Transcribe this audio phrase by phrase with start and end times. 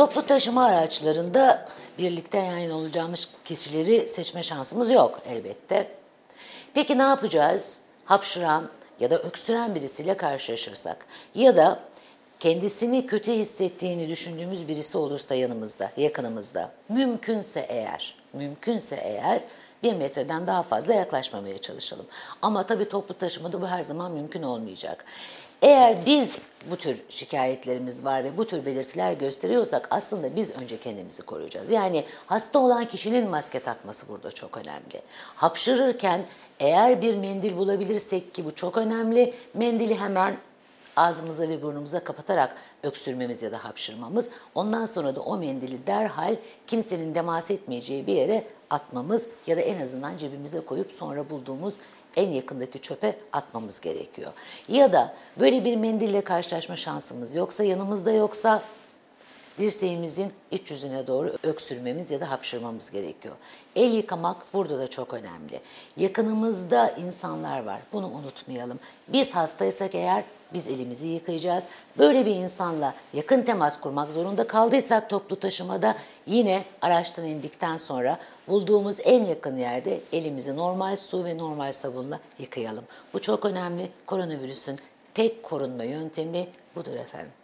[0.00, 1.68] Toplu taşıma araçlarında
[1.98, 5.88] birlikte yan olacağımız kişileri seçme şansımız yok elbette.
[6.74, 7.80] Peki ne yapacağız?
[8.04, 11.80] Hapşıran ya da öksüren birisiyle karşılaşırsak ya da
[12.38, 19.40] kendisini kötü hissettiğini düşündüğümüz birisi olursa yanımızda, yakınımızda, mümkünse eğer, mümkünse eğer
[19.82, 22.06] bir metreden daha fazla yaklaşmamaya çalışalım.
[22.42, 25.04] Ama tabii toplu taşımada bu her zaman mümkün olmayacak.
[25.62, 26.36] Eğer biz
[26.70, 31.70] bu tür şikayetlerimiz var ve bu tür belirtiler gösteriyorsak aslında biz önce kendimizi koruyacağız.
[31.70, 35.02] Yani hasta olan kişinin maske takması burada çok önemli.
[35.34, 36.24] Hapşırırken
[36.60, 40.36] eğer bir mendil bulabilirsek ki bu çok önemli, mendili hemen
[41.00, 44.28] ağzımıza ve burnumuza kapatarak öksürmemiz ya da hapşırmamız.
[44.54, 49.82] Ondan sonra da o mendili derhal kimsenin temas etmeyeceği bir yere atmamız ya da en
[49.82, 51.78] azından cebimize koyup sonra bulduğumuz
[52.16, 54.32] en yakındaki çöpe atmamız gerekiyor.
[54.68, 58.62] Ya da böyle bir mendille karşılaşma şansımız yoksa yanımızda yoksa
[59.60, 63.34] dirseğimizin iç yüzüne doğru öksürmemiz ya da hapşırmamız gerekiyor.
[63.76, 65.60] El yıkamak burada da çok önemli.
[65.96, 67.80] Yakınımızda insanlar var.
[67.92, 68.78] Bunu unutmayalım.
[69.08, 71.66] Biz hastaysak eğer biz elimizi yıkayacağız.
[71.98, 78.96] Böyle bir insanla yakın temas kurmak zorunda kaldıysak toplu taşımada yine araçtan indikten sonra bulduğumuz
[79.04, 82.84] en yakın yerde elimizi normal su ve normal sabunla yıkayalım.
[83.14, 83.90] Bu çok önemli.
[84.06, 84.78] Koronavirüsün
[85.14, 87.39] tek korunma yöntemi budur efendim.